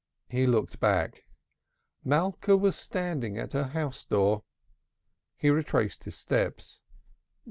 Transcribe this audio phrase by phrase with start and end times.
[0.29, 1.25] He looked back.
[2.03, 4.41] Malka was standing at her house door.
[5.37, 6.81] He retraced his steps.